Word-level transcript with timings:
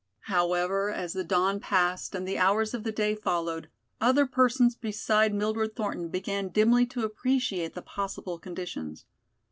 However, 0.21 0.89
as 0.89 1.13
the 1.13 1.23
dawn 1.23 1.59
passed 1.59 2.15
and 2.15 2.27
the 2.27 2.39
hours 2.39 2.73
of 2.73 2.83
the 2.83 2.91
day 2.91 3.13
followed, 3.13 3.69
other 4.01 4.25
persons 4.25 4.73
beside 4.73 5.31
Mildred 5.31 5.75
Thornton 5.75 6.09
began 6.09 6.47
dimly 6.49 6.87
to 6.87 7.03
appreciate 7.05 7.75
the 7.75 7.83
possible 7.83 8.39
conditions. 8.39 9.05